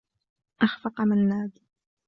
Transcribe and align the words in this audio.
أخفق 0.61 1.01
منّاد. 1.01 1.51